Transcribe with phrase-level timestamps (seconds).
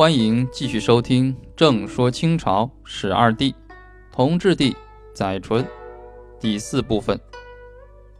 [0.00, 3.54] 欢迎继续收听《正说清朝史二帝
[4.10, 4.74] 同治帝
[5.12, 5.62] 载淳》
[6.40, 7.20] 第四部分：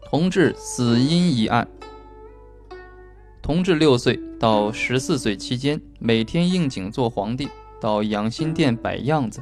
[0.02, 1.66] 同治死因一案。
[3.40, 7.48] 同治六岁到十四岁期间，每天应景做皇帝，
[7.80, 9.40] 到养心殿摆样子，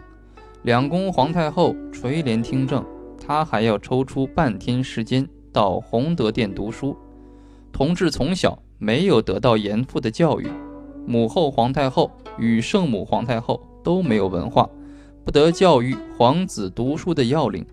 [0.63, 2.87] 两宫皇太后垂帘听政，
[3.21, 6.97] 他还要抽出半天时间到弘德殿读书。
[7.73, 10.47] 同治从小没有得到严父的教育。
[11.09, 14.69] 母后皇太后与圣母皇太后都没有文化，
[15.25, 17.65] 不得教育皇子读书的要领。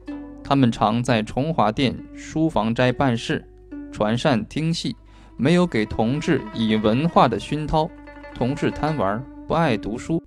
[0.42, 3.46] 他们常在崇华殿书房斋办事，
[3.92, 4.96] 传善听戏，
[5.36, 7.90] 没有给同治以文化的熏陶。
[8.34, 10.24] 同治贪玩，不爱读书，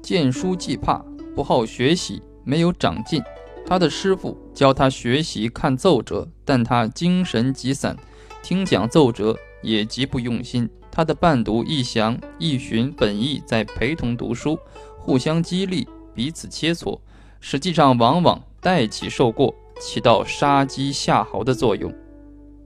[0.00, 3.20] 见书即怕，不好学习，没有长进。
[3.66, 7.96] 他的师傅教他学习看奏折，但他精神极散，
[8.44, 10.68] 听讲奏折也极不用心。
[10.98, 14.58] 他的伴读一详一寻本意，在陪同读书，
[14.98, 16.98] 互相激励，彼此切磋，
[17.38, 21.94] 实际上往往代己受过，起到杀鸡吓猴的作用。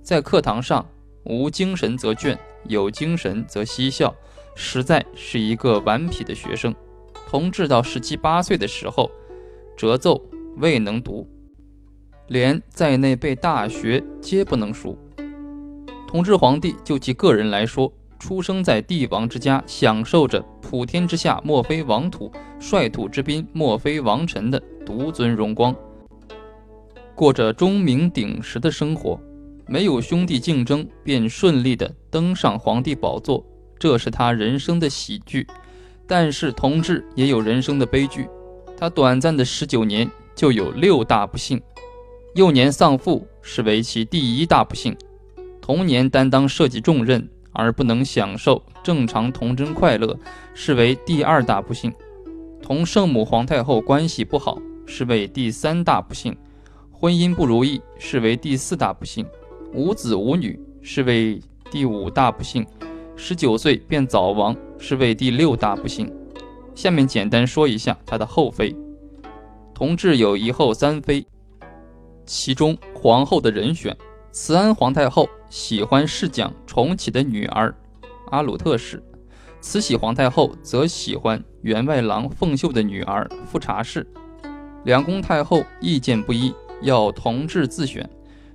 [0.03, 0.83] 在课堂上，
[1.25, 4.14] 无精神则倦，有精神则嬉笑，
[4.55, 6.75] 实在是一个顽皮的学生。
[7.28, 9.10] 同治到十七八岁的时候，
[9.77, 10.19] 折奏
[10.56, 11.28] 未能读，
[12.28, 14.97] 连在内背大学皆不能熟。
[16.08, 17.92] 同治皇帝就其个人来说，
[18.23, 25.75] 出生在帝王之家，享受着普天之下莫非王土，率土之滨莫非王臣的独尊荣光，
[27.17, 29.20] 过着钟鸣鼎食的生活，
[29.67, 33.45] 没有兄弟竞争便顺利的登上皇帝宝座，
[33.77, 35.45] 这是他人生的喜剧。
[36.06, 38.28] 但是同治也有人生的悲剧，
[38.77, 41.61] 他短暂的十九年就有六大不幸：
[42.37, 44.97] 幼年丧父是为其第一大不幸，
[45.60, 47.28] 童年担当社稷重任。
[47.53, 50.19] 而不能享受正常童真快乐，
[50.55, 51.91] 是为第二大不幸；
[52.63, 56.33] 同圣母皇太后关系不好，是为第三大不幸；
[56.91, 59.25] 婚姻不如意，是为第四大不幸；
[59.73, 61.41] 无子无女，是为
[61.71, 62.65] 第五大不幸；
[63.17, 66.13] 十九岁便早亡，是为第六大不幸。
[66.75, 68.75] 下面简单说一下他的后妃。
[69.75, 71.27] 同治有一后三妃，
[72.25, 73.97] 其中皇后的人选。
[74.31, 77.75] 慈安皇太后喜欢侍讲重启的女儿
[78.31, 79.03] 阿鲁特氏，
[79.61, 84.07] 慈禧皇太后则喜欢员外郎凤秀的女儿富察氏。
[84.85, 88.09] 两宫太后意见不一，要同治自选。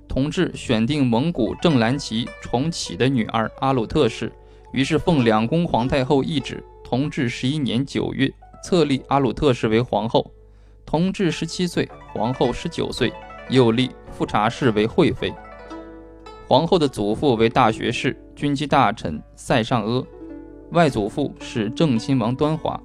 [0.08, 4.32] 同治选定蒙古正蓝旗重启的女儿阿鲁特氏，
[4.72, 8.28] 于是奉两宫皇太后懿旨，同治十一年九月
[8.64, 10.28] 册立阿鲁特氏为皇后。
[10.84, 13.12] 同治十七岁，皇后十九岁，
[13.50, 15.32] 又立富察氏为惠妃。
[16.48, 20.02] 皇后的祖父为大学士、军机大臣塞尚阿，
[20.70, 22.80] 外祖父是正亲王端华。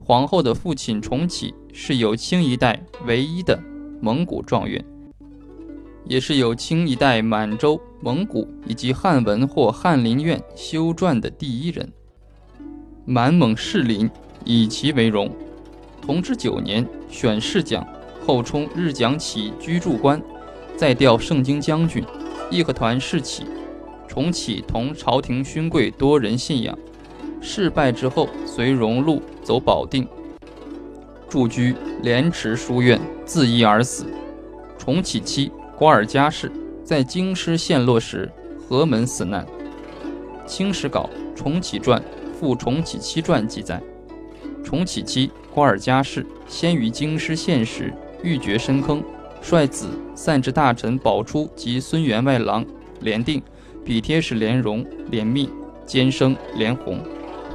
[0.00, 3.56] 皇后的父亲重启是有清一代唯一的
[4.00, 4.84] 蒙古状元，
[6.06, 11.88] 也是有清一代满洲、蒙古以及汉文或翰林院修撰的第一人。
[13.04, 14.10] 满蒙士林
[14.44, 15.30] 以其为荣。
[16.02, 17.86] 同治九年选侍讲，
[18.26, 20.20] 后充日讲起居住官，
[20.76, 22.02] 再调圣经将军。
[22.50, 23.44] 义和团事起，
[24.06, 26.76] 重启同朝廷勋贵多人信仰。
[27.40, 30.06] 事败之后，随荣禄走保定，
[31.28, 34.06] 住居莲池书院，自缢而死。
[34.78, 36.50] 重启期，瓜尔佳氏
[36.82, 38.30] 在京师陷落时，
[38.66, 39.46] 何门死难。
[40.46, 42.00] 《清史稿·重启传》
[42.38, 43.80] 附《重启期传》记载：
[44.64, 47.92] 重启期，瓜尔佳氏先于京师陷时，
[48.22, 49.02] 欲掘深坑。
[49.40, 52.64] 率子散之大臣宝初及孙员外郎
[53.00, 53.42] 连定、
[53.84, 55.48] 笔贴使连荣、连密、
[55.86, 57.00] 监生连红，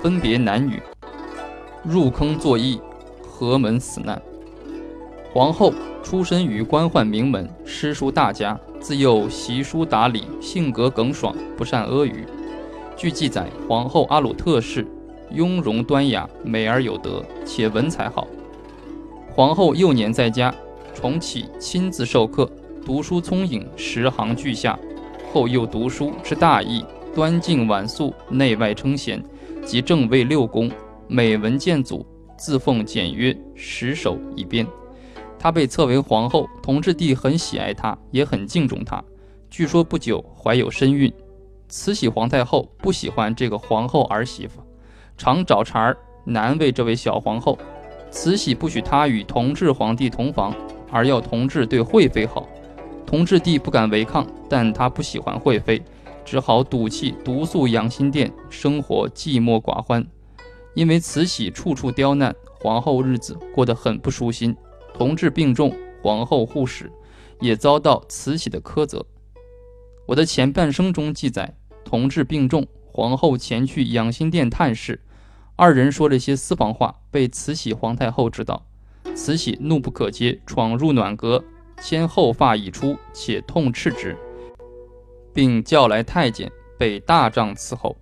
[0.02, 0.82] 分别男女
[1.84, 2.80] 入坑作揖，
[3.22, 4.22] 合门死难。
[5.32, 12.26] 皇后出身于官宦名门，诗书大家，自幼习书达理，性格耿爽，不善阿谀。
[12.96, 14.88] 据记载，皇后阿鲁特氏
[15.32, 18.28] 雍容端雅，美而有德，且文采好。
[19.36, 20.54] 皇后幼年在家。
[20.94, 22.50] 重启亲自授课，
[22.86, 24.78] 读书聪颖，十行俱下。
[25.32, 26.86] 后又读书之大义，
[27.16, 29.22] 端静婉素，内外称贤，
[29.66, 30.72] 及正位六宫，
[31.08, 32.06] 美文见祖，
[32.38, 34.66] 自奉简约，十手一边。
[35.40, 39.04] 她被册为皇后，同治帝很喜爱她，也很敬重她。
[39.50, 41.12] 据说不久怀有身孕。
[41.68, 44.62] 慈禧皇太后不喜欢这个皇后儿媳妇，
[45.18, 47.58] 常找茬儿难为这位小皇后。
[48.12, 50.54] 慈禧不许她与同治皇帝同房。
[50.94, 52.48] 而要同治对惠妃好，
[53.04, 55.82] 同治帝不敢违抗，但他不喜欢惠妃，
[56.24, 60.06] 只好赌气独宿养心殿，生活寂寞寡欢。
[60.76, 64.56] 因为慈禧处处刁难，皇后日子过得很不舒心。
[64.94, 66.92] 同治病重，皇后护使
[67.40, 69.04] 也遭到慈禧的苛责。
[70.06, 75.02] 我的前半生中记载，同治病重，皇后前去养心殿探视，
[75.56, 78.68] 二人说了些私房话，被慈禧皇太后知道。
[79.16, 81.44] 慈禧怒不可遏，闯入暖阁，
[81.80, 84.18] 先后发已出，且痛斥之，
[85.34, 87.96] 并叫来太监，被大帐伺候。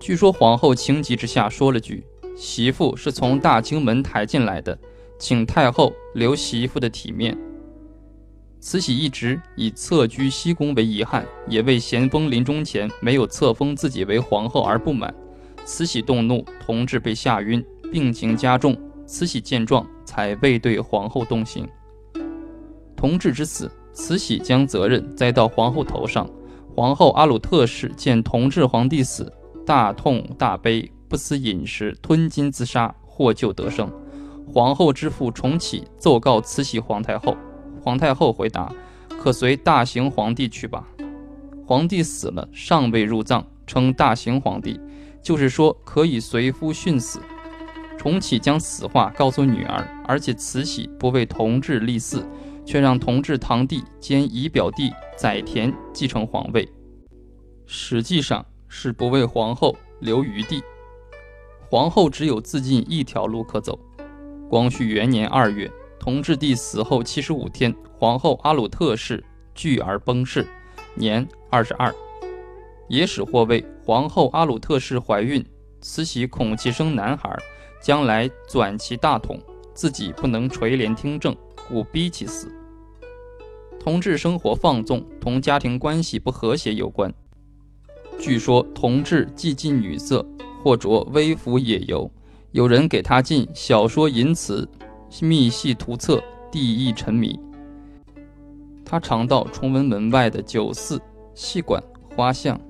[0.00, 2.04] 据说皇后情急之下说了句
[2.36, 4.76] ：“媳妇是从大清门抬进来的，
[5.18, 7.36] 请太后留媳妇的体面。”
[8.60, 15.14] 慈禧一直以侧居西宫为遗憾，也为咸丰临终前没有册封自己为皇后而不满。
[15.64, 18.76] 慈禧动怒，同治被吓晕，病情加重。
[19.06, 21.68] 慈禧见状，才未对皇后动刑。
[22.96, 26.26] 同治之死，慈禧将责任栽到皇后头上。
[26.74, 29.30] 皇后阿鲁特氏见同治皇帝死，
[29.66, 33.92] 大痛大悲，不思饮食，吞金自杀，获救得生。
[34.50, 37.36] 皇后之父重启奏告慈禧皇太后。
[37.82, 38.72] 皇太后回答
[39.20, 40.88] ：“可随大行皇帝去吧。”
[41.66, 44.80] 皇帝死了，尚未入葬，称大行皇帝，
[45.20, 47.20] 就是说可以随夫殉死。
[48.06, 52.24] 同启将死话告诉女儿，而且慈禧不为同治立嗣，
[52.64, 56.68] 却让同治堂弟兼姨表弟载湉继承皇位，
[57.66, 60.62] 实际上是不为皇后留余地。
[61.68, 63.76] 皇后只有自尽一条路可走。
[64.48, 65.68] 光绪元年二月。
[65.98, 70.46] 同治帝死后七十五天，皇后阿鲁特氏拒而崩逝，
[70.94, 71.92] 年二十二。
[72.88, 75.44] 野史或谓皇后阿鲁特氏怀孕，
[75.80, 77.36] 慈禧恐其生男孩，
[77.80, 79.40] 将来转其大统，
[79.74, 81.36] 自己不能垂帘听政，
[81.68, 82.50] 故逼其死。
[83.78, 87.12] 同治生活放纵，同家庭关系不和谐有关。
[88.18, 90.26] 据说同治既近女色，
[90.62, 92.10] 或着微服野游，
[92.52, 94.68] 有人给他进小说淫词。
[95.22, 97.38] 密细图册，地意沉迷。
[98.84, 101.00] 他常到崇文门外的酒肆、
[101.32, 101.82] 戏馆、
[102.14, 102.60] 花巷。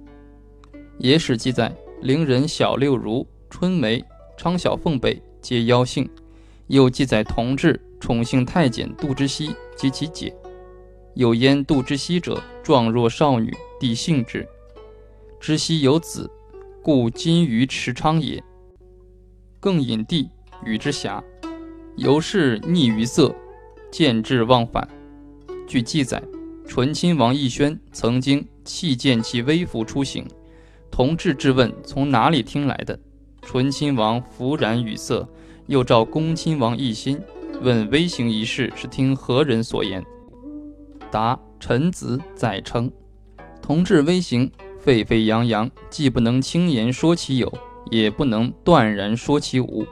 [0.99, 4.05] 野史记载，伶人小六如、春梅、
[4.37, 6.09] 昌小凤辈皆妖性。
[6.69, 10.35] 又记载同治宠幸太监杜之熙及其姐，
[11.15, 14.45] 有焉杜之熙者，状若少女，帝幸之。
[15.39, 16.29] 之熙有子，
[16.83, 18.43] 故今于池昌也。
[19.61, 20.29] 更引帝
[20.65, 21.23] 与之狎。
[21.95, 23.33] 由是溺于色，
[23.93, 24.89] 见志忘返。
[25.69, 26.21] 据记载，
[26.67, 30.27] 醇亲王奕轩曾经弃见其微服出行，
[30.91, 32.99] 同治质问从哪里听来的，
[33.47, 35.25] 醇亲王弗然语塞，
[35.67, 37.17] 又召恭亲王奕欣
[37.63, 40.05] 问微行一事是听何人所言，
[41.13, 42.91] 答臣子载称。
[43.63, 44.51] 同治微行
[44.81, 47.51] 沸沸扬扬，既不能轻言说其有，
[47.89, 49.87] 也不能断然说其无。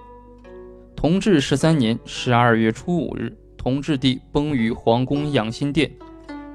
[0.97, 5.89] 同治十三年十二月初五日，同治帝崩于皇宫养心殿。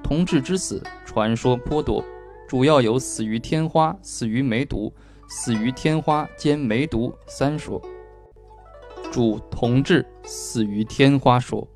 [0.03, 2.03] 同治之死，传说颇多，
[2.45, 4.93] 主要有死于天花、死于梅毒、
[5.31, 7.79] 死于天花兼梅毒三说。
[9.11, 11.67] 主同治死于天花说，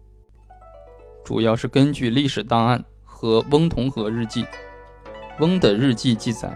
[1.24, 4.44] 主要是根据历史档案和翁同龢日记。
[5.40, 6.56] 翁的日记记载，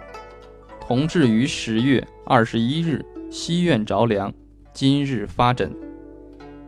[0.81, 4.33] 同治于十月二十一日西院着凉，
[4.73, 5.71] 今日发疹。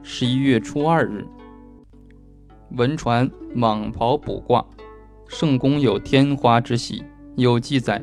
[0.03, 1.25] 十一月初二日，
[2.71, 4.63] 闻传蟒袍卜卦，
[5.27, 7.03] 圣公有天花之喜。
[7.35, 8.01] 有记载，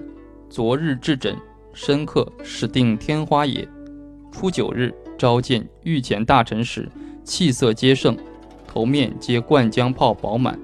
[0.48, 1.36] 昨日至诊，
[1.76, 3.68] 深刻始定天花也。
[4.32, 6.88] 初九日召见御前大臣时，
[7.22, 8.16] 气色皆盛，
[8.66, 10.58] 头面皆灌浆泡饱满。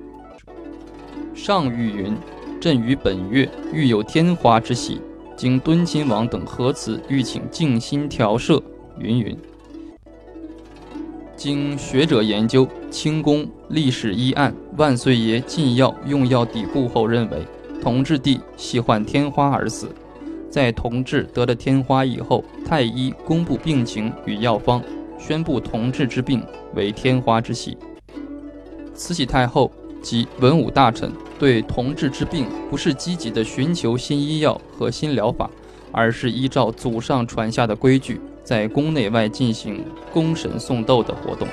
[1.35, 2.16] 上谕云：
[2.59, 5.02] 朕于本月欲有天花之喜，
[5.37, 8.61] 经敦亲王等核辞，欲请静心调摄。
[8.99, 9.37] 云云。
[11.37, 17.47] 经学者研究清宫历史医案万岁爷禁药用药底故后，认为
[17.83, 19.95] 同治帝系患天花而死。
[20.52, 24.82] 在同治得了天花以后，太医公布病情与药方，
[25.18, 26.44] 宣布同治之病
[26.75, 27.75] 为天花之喜。
[28.94, 35.49] 慈禧太后及文武大臣对同治之病不是积极的寻求新医药和新疗法，
[35.90, 38.21] 而是依照祖上传下的规矩。
[38.44, 39.82] 在宫内外进行
[40.12, 41.49] 宫神送豆的活动，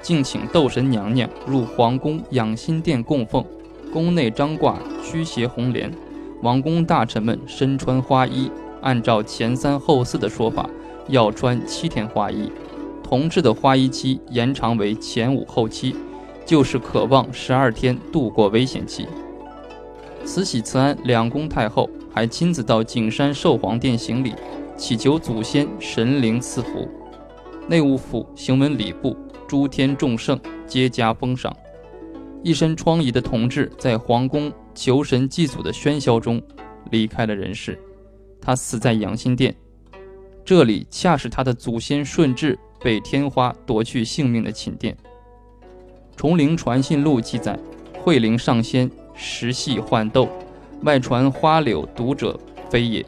[0.00, 3.44] 敬请豆神娘娘入皇宫养心殿供奉。
[3.92, 5.92] 宫内张挂驱邪红莲，
[6.42, 8.50] 王公大臣们身穿花衣。
[8.80, 10.70] 按照前三后四的说法，
[11.08, 12.50] 要穿七天花衣。
[13.02, 15.96] 同治的花衣期延长为前五后七，
[16.46, 19.06] 就是渴望十二天度过危险期。
[20.24, 24.34] 慈禧、慈安两宫太后还亲自到景山寿皇殿行礼。
[24.76, 26.88] 祈求祖先神灵赐福。
[27.66, 29.16] 内务府行文礼部
[29.48, 31.52] 诸天众圣皆加封赏。
[32.44, 36.40] 一身疮痍的同治在皇宫求神祭祖的喧嚣中
[36.92, 37.76] 离开了人世。
[38.40, 39.52] 他死在养心殿，
[40.44, 44.96] 这里恰是他的祖先顺治被天花夺去性命的寝殿。
[46.16, 47.58] 《崇陵传信录》记载，
[48.00, 50.28] 惠陵上仙时系幻斗，
[50.82, 52.38] 外传花柳读者
[52.70, 53.04] 非也。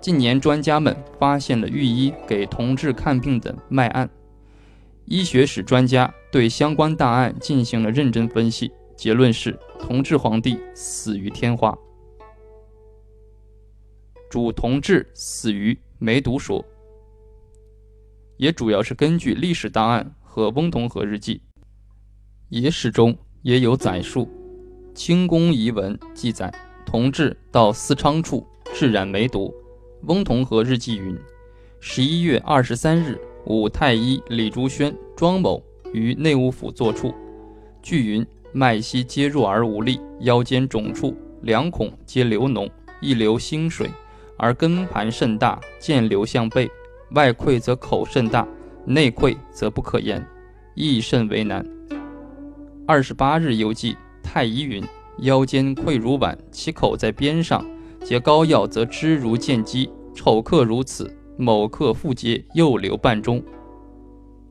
[0.00, 4.08] 近年，专家们发现了御医给同治看病的脉案。
[5.04, 11.74] 医学史专家对相关档案进行了认真分析，结论是同治皇帝死于天花。
[14.28, 16.62] 主同治死于梅毒说，
[18.36, 21.40] 也主要是根据历史档案和翁同龢日记。
[22.50, 24.26] 野史中也有载述，
[24.94, 26.52] 《清宫遗文》记载，
[26.84, 29.50] 同治到思昌处致染梅毒。
[30.02, 31.18] 翁同龢日记云：
[31.80, 35.62] 十一月二十三日，武太医李竹轩、庄某
[35.94, 37.14] 于内务府坐处。
[37.80, 43.88] 据云：脉息皆弱而无力，腰间肿处，两孔皆流脓，一流腥水，
[44.36, 46.70] 而根盘甚大，见流向背。
[47.12, 48.46] 外溃则口甚大，
[48.84, 50.24] 内溃则不可言，
[50.74, 51.64] 亦甚为难。
[52.86, 54.84] 二十八日又记太医云：
[55.18, 57.64] 腰间溃如碗，其口在边上。
[58.02, 61.14] 结膏药则汁如见机，丑客如此。
[61.36, 63.42] 某客复结，又留半钟。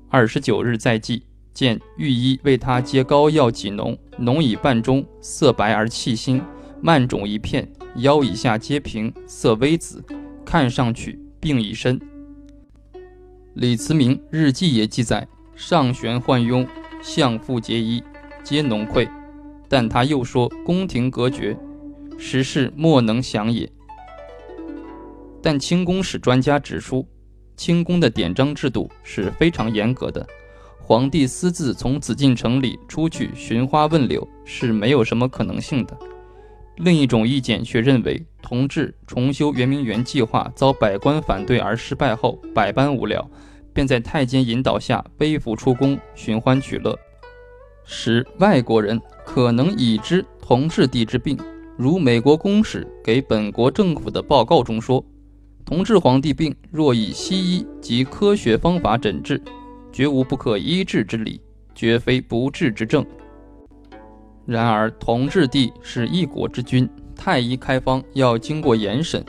[0.10, 1.24] 二十九日再记，
[1.60, 6.42] 见御医为他接膏药几浓，浓以半钟，色白而气腥，
[6.80, 10.01] 慢肿一片，腰以下皆平，色微紫，
[10.46, 12.00] 看上去病已深。
[13.56, 16.66] 李慈铭日记也记载，上旋患痈，
[17.04, 18.01] 相腹结衣，
[18.42, 19.06] 皆脓溃，
[19.68, 21.58] 但他又说宫廷隔绝。
[22.18, 23.70] 时事莫能详也。
[25.44, 27.06] 但清宫史专家指出，
[27.58, 30.25] 清宫的典章制度是非常严格的，
[30.89, 35.96] 皇帝私自从紫禁城里出去寻花问柳是没有什么可能性的。
[36.77, 43.29] 另一种意见却认为，同治重修圆明园计划遭百官反对而失败后，百般无聊，
[43.72, 46.98] 便在太监引导下背负出宫寻欢取乐，
[47.86, 51.38] 使外国人可能已知同治帝之病。
[51.77, 55.05] 如美国公使给本国政府的报告中说，
[55.63, 59.39] 同治皇帝病若以西医及科学方法诊治，
[60.00, 61.41] 绝无不可医治之理，
[61.75, 63.06] 绝非不治之症。
[64.46, 69.22] 然而，同治帝是一国之君，太医开方要经过严审，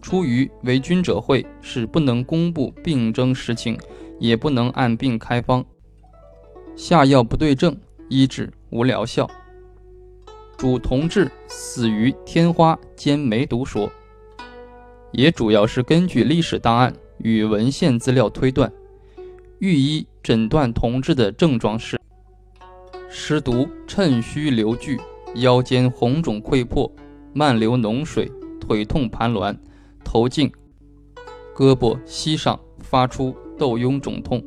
[0.00, 3.78] 出于为君者讳，是不能公布病征实情，
[4.18, 5.62] 也不能按病开方，
[6.74, 7.76] 下药不对症，
[8.08, 9.30] 医治无疗效。
[10.56, 13.92] 主同治死于天花兼梅毒说，
[15.12, 18.72] 也主要是根据历史档案与文献资料推断。
[19.60, 21.98] 御医诊断同治的症状是：
[23.08, 25.00] 湿毒趁虚流聚，
[25.36, 26.90] 腰间红肿溃破，
[27.32, 29.56] 漫流脓水，腿痛盘挛，
[30.04, 30.52] 头颈、
[31.54, 34.44] 胳膊、膝上发出窦痈肿痛。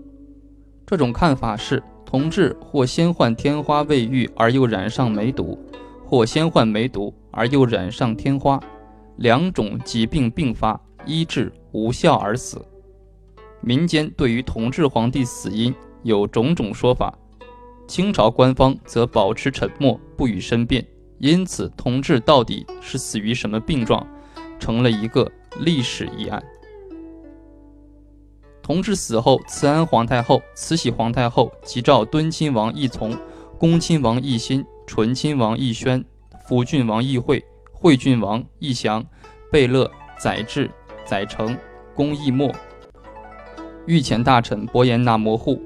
[0.85, 5.57] 这种看法是，同治或先患天花未愈而又染上梅毒。
[6.05, 8.59] 或先患梅毒而又染上天花，
[9.17, 12.63] 两种疾病并发，医治无效而死。
[13.61, 15.73] 民间对于同治皇帝死因
[16.03, 17.17] 有种种说法，
[17.87, 20.85] 清朝官方则保持沉默，不予申辩。
[21.19, 24.05] 因此，同治到底是死于什么病状，
[24.59, 26.43] 成了一个历史疑案。
[28.61, 33.17] 同治死后，慈安皇太后、慈禧皇太后即召敦亲王奕从、
[33.57, 34.65] 恭亲王奕欣。
[34.87, 36.03] 醇亲王奕轩、
[36.47, 39.05] 辅郡王奕惠、惠郡王奕祥、
[39.51, 39.87] 贝勒、
[40.17, 40.67] 载治、
[41.05, 41.55] 载成、
[41.93, 42.51] 恭奕默、
[43.89, 45.59] 御前大臣伯颜那摩户、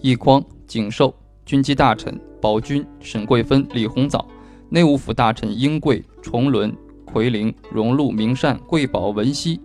[0.00, 1.14] 奕匡、景寿、
[1.44, 4.26] 军机大臣宝军、沈桂芬、李鸿藻、
[4.70, 9.60] 内务府大臣英贵、崇伦、奎龄、荣禄、明善、贵宝、文熙、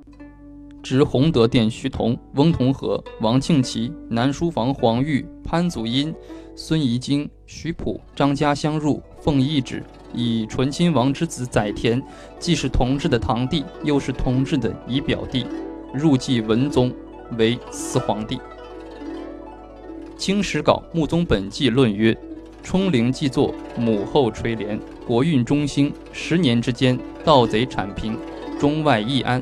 [0.83, 6.13] 执洪德殿徐同、翁同龢、王庆祺、南书房黄玉、潘祖荫。
[6.53, 9.81] 孙怡经、徐溥、张家相入，奉懿旨，
[10.13, 12.03] 以醇亲王之子载湉，
[12.37, 15.45] 既是同治的堂弟，又是同治的姨表弟，
[15.93, 16.93] 入继文宗
[17.37, 18.35] 为四皇帝。
[20.17, 22.15] 《清史稿穆宗本纪》论曰
[22.61, 28.17] ：“冲灵既作，母后垂帘，国运中兴，十年之间，盗贼铲平，
[28.59, 29.41] 中外易安，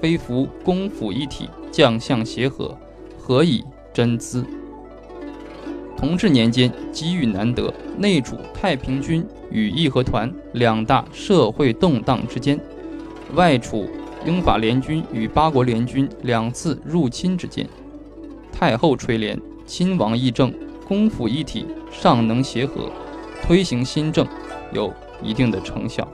[0.00, 2.76] 非服公府一体，将相协和，
[3.18, 3.62] 何以
[3.92, 4.44] 真资？”
[5.96, 12.58] 同治年间，机遇难得，内处太平军与义和团两大社会动荡之间，
[13.34, 13.88] 外处
[14.24, 17.68] 英法联军与八国联军两次入侵之间，
[18.50, 20.52] 太后垂帘，亲王议政，
[20.88, 22.90] 公府一体，尚能协和，
[23.42, 24.26] 推行新政，
[24.72, 24.90] 有
[25.22, 26.08] 一定的成效。